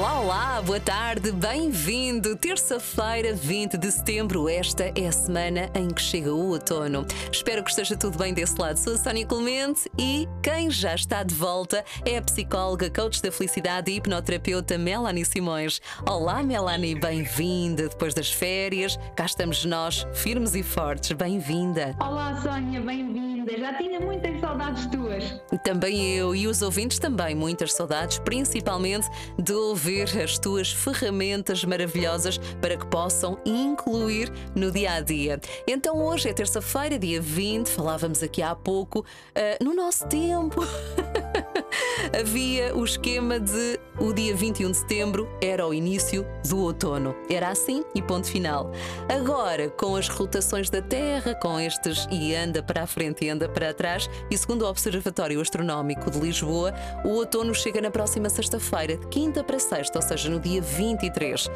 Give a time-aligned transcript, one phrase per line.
[0.00, 2.34] Olá, olá, boa tarde, bem-vindo.
[2.34, 4.48] Terça-feira, 20 de setembro.
[4.48, 7.04] Esta é a semana em que chega o outono.
[7.30, 8.78] Espero que esteja tudo bem desse lado.
[8.78, 13.30] Sou a Sónia Clemente e quem já está de volta é a psicóloga, coach da
[13.30, 15.82] felicidade e hipnoterapeuta Melanie Simões.
[16.08, 17.90] Olá, Melanie, bem-vinda.
[17.90, 21.12] Depois das férias, cá estamos nós, firmes e fortes.
[21.12, 21.94] Bem-vinda.
[22.00, 23.29] Olá, Sónia, bem-vinda.
[23.58, 25.24] Já tinha muitas saudades tuas.
[25.64, 29.08] Também eu e os ouvintes também, muitas saudades, principalmente
[29.38, 35.40] de ouvir as tuas ferramentas maravilhosas para que possam incluir no dia a dia.
[35.66, 40.60] Então hoje é terça-feira, dia 20, falávamos aqui há pouco, uh, no nosso tempo.
[42.18, 47.14] Havia o esquema de o dia 21 de setembro era o início do outono.
[47.30, 48.72] Era assim e ponto final.
[49.08, 53.48] Agora, com as rotações da Terra, com estes e anda para a frente e anda
[53.48, 56.74] para trás, e segundo o Observatório Astronómico de Lisboa,
[57.04, 61.48] o outono chega na próxima sexta-feira, de quinta para sexta, ou seja, no dia 23.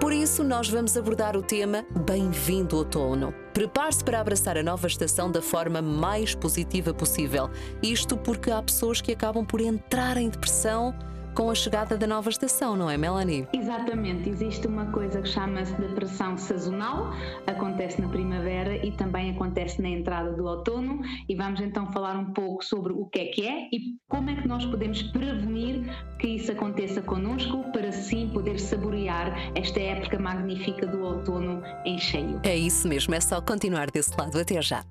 [0.00, 3.34] Por isso, nós vamos abordar o tema Bem-vindo Outono.
[3.52, 7.50] Prepare-se para abraçar a nova estação da forma mais positiva possível.
[7.82, 10.94] Isto porque há pessoas que acabam por entrar em depressão
[11.34, 13.46] com a chegada da nova estação, não é, Melanie?
[13.52, 14.28] Exatamente.
[14.28, 17.12] Existe uma coisa que chama-se depressão sazonal,
[17.46, 21.00] acontece na primavera e também acontece na entrada do outono.
[21.28, 24.36] E vamos então falar um pouco sobre o que é que é e como é
[24.36, 25.82] que nós podemos prevenir
[26.18, 32.40] que isso aconteça connosco para assim poder saborear esta época magnífica do outono em cheio.
[32.42, 34.38] É isso mesmo, é só continuar desse lado.
[34.38, 34.84] Até já.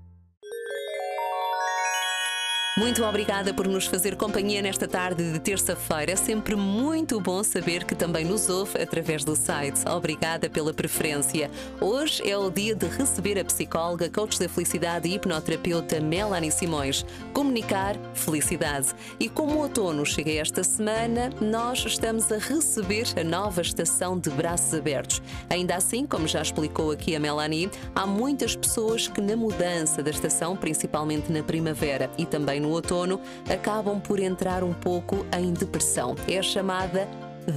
[2.77, 6.11] Muito obrigada por nos fazer companhia nesta tarde de terça-feira.
[6.11, 9.79] É sempre muito bom saber que também nos ouve através do site.
[9.89, 11.49] Obrigada pela preferência.
[11.81, 17.03] Hoje é o dia de receber a psicóloga, coach da felicidade e hipnoterapeuta Melanie Simões.
[17.33, 18.89] Comunicar felicidade.
[19.19, 24.29] E como o outono chega esta semana, nós estamos a receber a nova estação de
[24.29, 25.19] braços abertos.
[25.49, 30.11] Ainda assim, como já explicou aqui a Melanie, há muitas pessoas que na mudança da
[30.11, 33.19] estação, principalmente na primavera e também no no outono
[33.49, 36.15] acabam por entrar um pouco em depressão.
[36.27, 37.07] É a chamada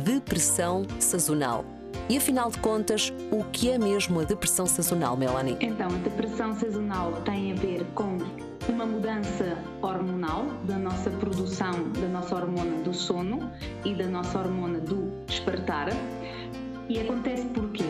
[0.04, 1.64] depressão sazonal.
[2.08, 5.56] E afinal de contas, o que é mesmo a depressão sazonal, Melanie?
[5.60, 8.18] Então, a depressão sazonal tem a ver com
[8.68, 13.50] uma mudança hormonal da nossa produção da nossa hormona do sono
[13.84, 15.88] e da nossa hormona do despertar.
[16.88, 17.84] E acontece porquê?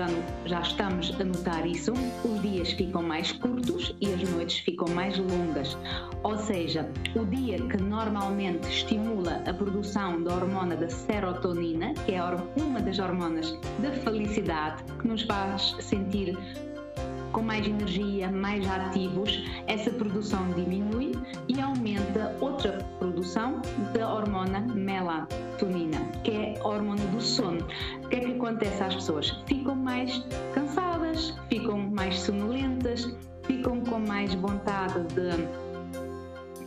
[0.00, 0.08] Já,
[0.46, 1.92] já estamos a notar isso,
[2.24, 5.76] os dias ficam mais curtos e as noites ficam mais longas.
[6.22, 12.22] Ou seja, o dia que normalmente estimula a produção da hormona da serotonina, que é
[12.56, 16.36] uma das hormonas da felicidade, que nos faz sentir
[17.32, 21.12] com mais energia, mais ativos, essa produção diminui
[21.48, 23.60] e aumenta outra produção
[23.94, 27.02] da hormona melatonina, que é a hormona
[28.50, 29.30] acontece às pessoas?
[29.46, 30.24] Ficam mais
[30.54, 35.70] cansadas, ficam mais sonolentas, ficam com mais vontade de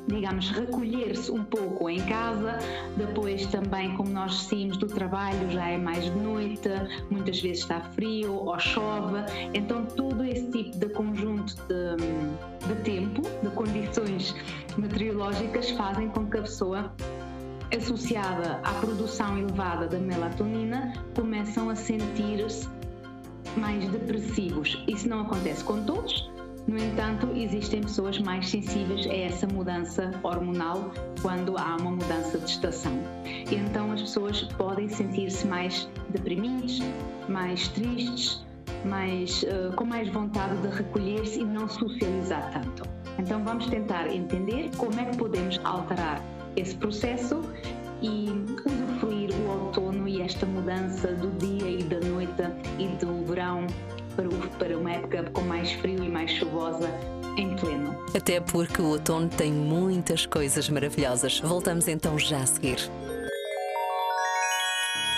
[0.05, 2.59] digamos, recolher-se um pouco em casa.
[2.97, 6.69] Depois, também, como nós saímos do trabalho, já é mais de noite,
[7.09, 9.19] muitas vezes está frio ou chove.
[9.53, 14.35] Então, todo esse tipo de conjunto de, de tempo, de condições
[14.77, 16.93] meteorológicas, fazem com que a pessoa
[17.75, 22.67] associada à produção elevada da melatonina começam a sentir-se
[23.57, 24.83] mais depressivos.
[24.87, 26.31] Isso não acontece com todos,
[26.67, 30.91] no entanto, existem pessoas mais sensíveis a essa mudança hormonal
[31.21, 32.93] quando há uma mudança de estação.
[33.51, 36.79] Então as pessoas podem sentir-se mais deprimidos,
[37.27, 38.45] mais tristes,
[38.85, 42.83] mais, uh, com mais vontade de recolher-se e não socializar tanto.
[43.19, 46.21] Então vamos tentar entender como é que podemos alterar
[46.55, 47.41] esse processo
[48.01, 48.29] e
[48.65, 52.43] usufruir o outono e esta mudança do dia e da noite
[52.77, 53.65] e do verão
[54.15, 54.27] para,
[54.59, 56.89] para uma época com mais frio e mais chuvosa
[57.37, 57.95] em pleno.
[58.15, 61.39] Até porque o outono tem muitas coisas maravilhosas.
[61.39, 62.77] Voltamos então já a seguir.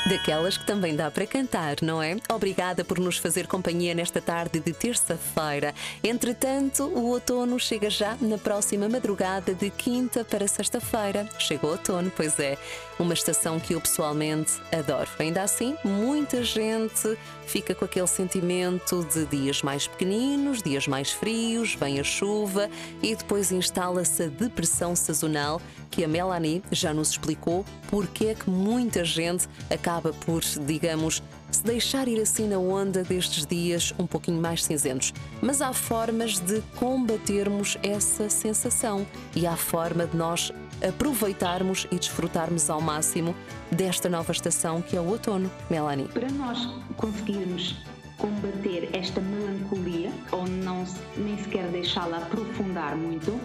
[0.07, 2.15] Daquelas que também dá para cantar, não é?
[2.31, 5.73] Obrigada por nos fazer companhia nesta tarde de terça-feira.
[6.03, 11.27] Entretanto, o outono chega já na próxima madrugada de quinta para sexta-feira.
[11.39, 12.55] Chega o outono, pois é,
[12.99, 15.09] uma estação que eu pessoalmente adoro.
[15.17, 17.17] Ainda assim, muita gente
[17.47, 22.69] fica com aquele sentimento de dias mais pequeninos, dias mais frios, vem a chuva
[23.01, 28.49] e depois instala-se a depressão sazonal que a Melanie já nos explicou porque é que
[28.49, 31.21] muita gente acaba por, digamos,
[31.51, 35.13] se deixar ir assim na onda destes dias um pouquinho mais cinzentos.
[35.41, 39.05] Mas há formas de combatermos essa sensação
[39.35, 40.51] e há forma de nós
[40.85, 43.35] aproveitarmos e desfrutarmos ao máximo
[43.71, 45.49] desta nova estação que é o outono.
[45.69, 46.07] Melanie.
[46.09, 46.67] Para nós
[46.97, 47.75] conseguirmos
[48.17, 50.83] combater esta melancolia ou não
[51.17, 53.39] nem sequer deixá-la aprofundar muito,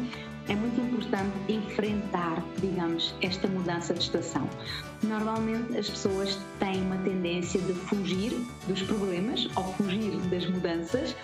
[0.50, 4.48] é muito importante enfrentar, digamos, esta mudança de estação.
[5.04, 8.32] Normalmente as pessoas têm uma tendência de fugir
[8.66, 11.14] dos problemas ou fugir das mudanças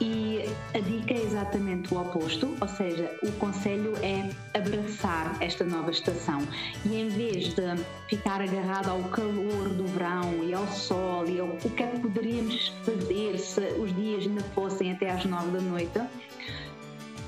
[0.00, 0.44] e
[0.74, 6.40] a dica é exatamente o oposto, ou seja, o conselho é abraçar esta nova estação
[6.84, 7.62] e em vez de
[8.08, 12.00] ficar agarrado ao calor do verão e ao sol e ao o que é que
[12.00, 16.00] poderíamos fazer se os dias ainda fossem até às nove da noite,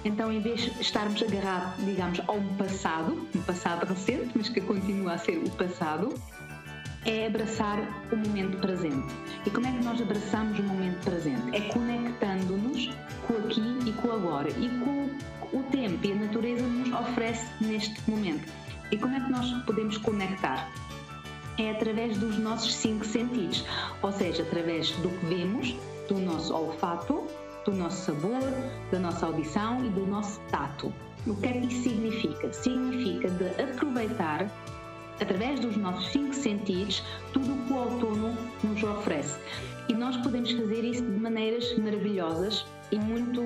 [0.05, 5.15] então, em vez de estarmos agarrados, digamos, ao passado, um passado recente, mas que continua
[5.15, 6.15] a ser o passado,
[7.05, 7.79] é abraçar
[8.13, 9.15] o momento presente.
[9.47, 11.57] E como é que nós abraçamos o momento presente?
[11.57, 12.91] É conectando-nos
[13.27, 16.93] com o aqui e com o agora e com o tempo e a natureza nos
[16.93, 18.51] oferece neste momento.
[18.91, 20.71] E como é que nós podemos conectar?
[21.59, 23.65] É através dos nossos cinco sentidos,
[24.03, 25.77] ou seja, através do que vemos,
[26.09, 27.27] do nosso olfato,
[27.65, 28.41] do nosso sabor,
[28.91, 30.93] da nossa audição e do nosso tato.
[31.27, 32.53] O que é que isso significa?
[32.53, 34.51] Significa de aproveitar
[35.21, 37.03] através dos nossos cinco sentidos,
[37.33, 39.39] tudo o que o outono nos oferece.
[39.89, 43.43] E nós podemos fazer isso de maneiras maravilhosas e muito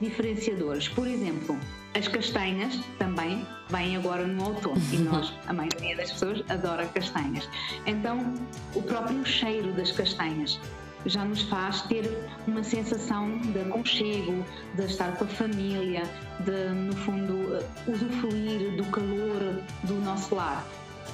[0.00, 0.88] diferenciadoras.
[0.88, 1.58] Por exemplo,
[1.94, 7.48] as castanhas também vêm agora no outono e nós, a maioria das pessoas, adora castanhas.
[7.86, 8.34] Então,
[8.74, 10.60] o próprio cheiro das castanhas
[11.06, 14.44] já nos faz ter uma sensação de aconchego,
[14.74, 16.02] de estar com a família,
[16.40, 20.64] de, no fundo, usufruir do calor do nosso lar.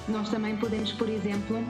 [0.07, 1.63] Nós também podemos, por exemplo,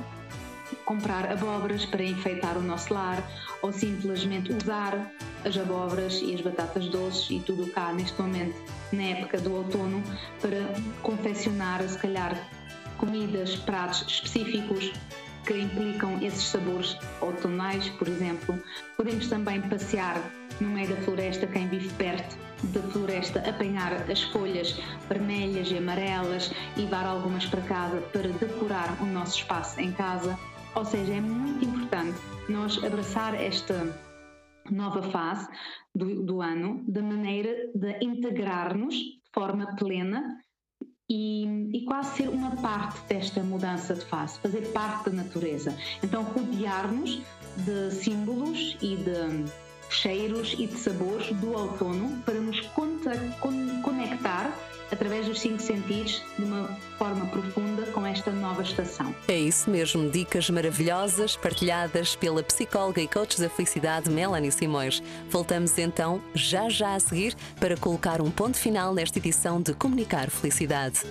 [0.86, 3.24] comprar abóboras para enfeitar o nosso lar
[3.62, 5.12] ou simplesmente usar
[5.46, 8.56] as abóboras e as batatas doces e tudo cá neste momento,
[8.92, 10.04] na época do outono,
[10.42, 10.58] para
[11.02, 12.38] confeccionar, se calhar,
[12.98, 14.92] comidas, pratos específicos
[15.46, 18.62] que implicam esses sabores outonais, por exemplo.
[18.98, 20.22] Podemos também passear
[20.60, 24.78] no meio da floresta, quem vive perto da floresta, apanhar as folhas
[25.08, 30.38] vermelhas e amarelas e levar algumas para casa para decorar o nosso espaço em casa.
[30.76, 33.96] Ou seja, é muito importante nós abraçar esta
[34.70, 35.48] nova fase
[35.96, 40.38] do, do ano de maneira de integrar-nos de forma plena
[41.10, 45.76] e, e, quase ser uma parte desta mudança de fase, fazer parte da natureza.
[46.04, 47.22] Então, rodear-nos
[47.58, 49.46] de símbolos e de
[49.90, 52.60] cheiros e de sabores do outono para nos
[53.82, 54.54] conectar
[54.92, 59.14] através dos cinco sentidos de uma forma profunda com esta nova estação.
[59.28, 65.02] É isso mesmo, dicas maravilhosas partilhadas pela psicóloga e coach da felicidade Melanie Simões.
[65.30, 70.30] Voltamos então já já a seguir para colocar um ponto final nesta edição de Comunicar
[70.30, 71.02] Felicidade.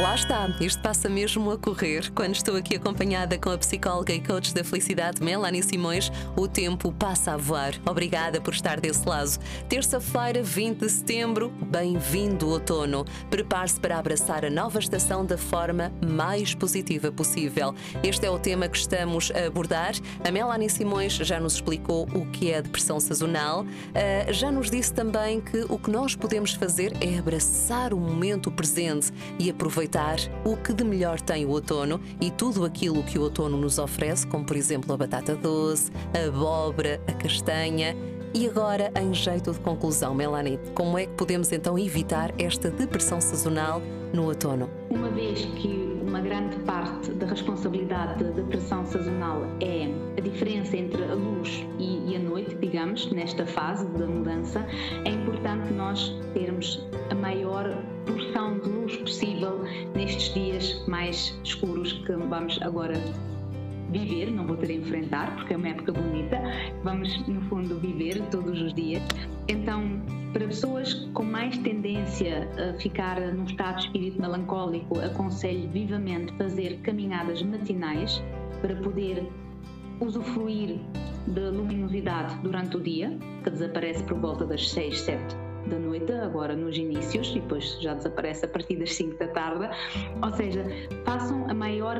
[0.00, 2.10] Lá está, isto passa mesmo a correr.
[2.12, 6.90] Quando estou aqui acompanhada com a psicóloga e coach da felicidade Melanie Simões, o tempo
[6.92, 7.74] passa a voar.
[7.84, 9.38] Obrigada por estar desse lado.
[9.68, 13.04] Terça-feira, 20 de setembro, bem-vindo outono.
[13.28, 17.74] Prepare-se para abraçar a nova estação da forma mais positiva possível.
[18.02, 19.92] Este é o tema que estamos a abordar.
[20.26, 24.70] A Melanie Simões já nos explicou o que é a depressão sazonal, uh, já nos
[24.70, 29.81] disse também que o que nós podemos fazer é abraçar o momento presente e aproveitar
[29.82, 33.78] aproveitar o que de melhor tem o outono e tudo aquilo que o outono nos
[33.78, 37.96] oferece, como por exemplo a batata doce, a abóbora, a castanha.
[38.34, 43.20] E agora, em jeito de conclusão, Melanie, como é que podemos então evitar esta depressão
[43.20, 43.82] sazonal
[44.14, 44.70] no outono?
[44.88, 49.86] Uma vez que uma grande parte da responsabilidade da depressão sazonal é
[50.16, 54.66] a diferença entre a luz e, a noite, digamos, nesta fase da mudança,
[55.04, 59.60] é importante nós termos a maior porção de luz possível
[59.94, 62.94] nestes dias mais escuros que vamos agora
[63.92, 66.40] viver, não vou ter a enfrentar, porque é uma época bonita,
[66.82, 69.02] vamos no fundo viver todos os dias.
[69.48, 70.00] Então,
[70.32, 76.78] para pessoas com mais tendência a ficar num estado de espírito melancólico, aconselho vivamente fazer
[76.78, 78.22] caminhadas matinais
[78.60, 79.28] para poder
[80.00, 80.80] usufruir
[81.28, 85.36] da luminosidade durante o dia, que desaparece por volta das 6, 7
[85.68, 89.68] da noite, agora nos inícios, e depois já desaparece a partir das 5 da tarde.
[90.20, 90.64] Ou seja,
[91.04, 91.96] façam a maior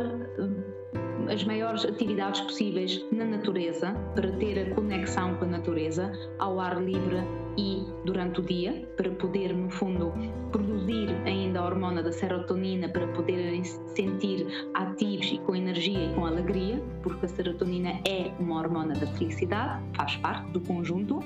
[1.30, 6.82] as maiores atividades possíveis na natureza, para ter a conexão com a natureza, ao ar
[6.82, 7.18] livre
[7.56, 10.12] e durante o dia, para poder, no fundo,
[10.50, 16.14] produzir ainda a hormona da serotonina, para poderem se sentir ativos e com energia e
[16.14, 21.20] com alegria, porque a serotonina é uma hormona da felicidade, faz parte do conjunto.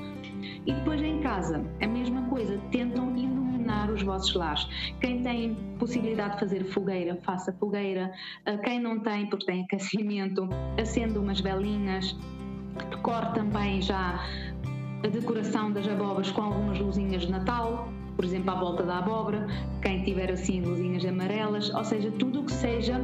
[0.66, 3.14] E depois em casa, a mesma coisa, tentam
[3.66, 4.66] iluminar os vossos lares.
[5.00, 8.12] Quem tem possibilidade de fazer fogueira, faça fogueira.
[8.44, 10.48] Ah, quem não tem, porque tem aquecimento,
[10.80, 12.16] acenda umas velinhas.
[12.90, 14.20] Decore também já
[15.04, 19.46] a decoração das abóboras com algumas luzinhas de Natal, por exemplo, à volta da abóbora,
[19.82, 22.98] quem tiver assim luzinhas amarelas, ou seja, tudo o que seja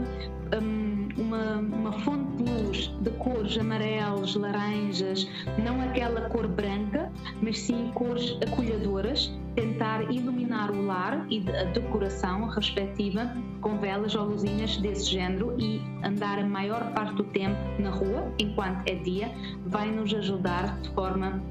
[0.61, 5.29] um, uma, uma fonte de luz de cores amarelos, laranjas,
[5.63, 10.32] não aquela cor branca, mas sim cores acolhedoras, tentar iluminar
[10.71, 16.45] o lar e a decoração respectiva com velas ou luzinhas desse género e andar a
[16.45, 19.31] maior parte do tempo na rua, enquanto é dia,
[19.67, 21.43] vai nos ajudar de forma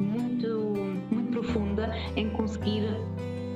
[0.00, 0.74] muito,
[1.10, 2.84] muito profunda em conseguir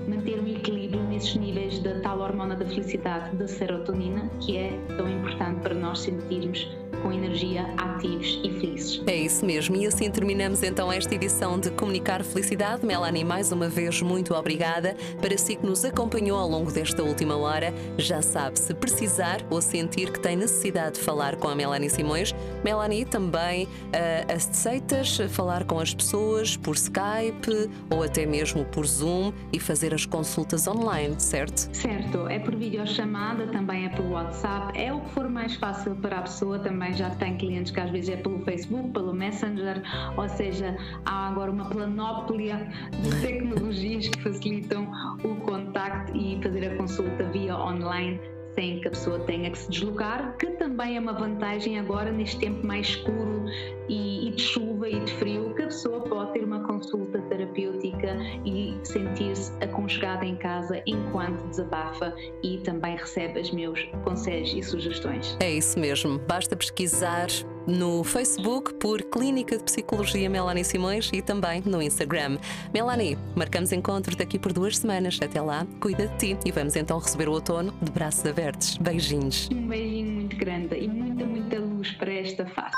[0.09, 5.09] manter o equilíbrio nesses níveis da tal hormona da felicidade, da serotonina, que é tão
[5.09, 6.67] importante para nós sentirmos
[7.03, 9.03] com energia, ativos e felizes.
[9.07, 12.85] É isso mesmo, e assim terminamos então esta edição de Comunicar Felicidade.
[12.85, 14.97] Melanie, mais uma vez, muito obrigada.
[15.21, 19.61] Para si que nos acompanhou ao longo desta última hora, já sabe, se precisar ou
[19.61, 25.65] sentir que tem necessidade de falar com a Melanie Simões, Melanie também uh, aceitas falar
[25.65, 31.15] com as pessoas por Skype ou até mesmo por Zoom e fazer as consultas online,
[31.19, 31.69] certo?
[31.73, 36.19] Certo, é por videochamada, também é por WhatsApp, é o que for mais fácil para
[36.19, 39.83] a pessoa também também já tem clientes que às vezes é pelo Facebook, pelo Messenger,
[40.17, 42.69] ou seja, há agora uma planóplia
[43.03, 44.89] de tecnologias que facilitam
[45.25, 48.21] o contacto e fazer a consulta via online
[48.55, 52.39] sem que a pessoa tenha que se deslocar, que também é uma vantagem agora neste
[52.39, 53.45] tempo mais escuro
[53.89, 58.17] e, e de chuva e de frio, que a pessoa pode ter uma consulta terapêutica
[58.45, 65.37] e sentir-se aconchegada em casa enquanto desabafa e também recebe os meus conselhos e sugestões.
[65.41, 67.27] É isso mesmo, basta pesquisar
[67.67, 72.39] no Facebook por Clínica de Psicologia Melanie Simões e também no Instagram.
[72.73, 75.19] Melanie, marcamos encontro daqui por duas semanas.
[75.21, 78.79] Até lá, cuida de ti e vamos então receber o outono de braços abertos.
[78.79, 79.51] Beijinhos.
[79.53, 82.77] Um beijinho muito grande e muita, muita luz para esta face.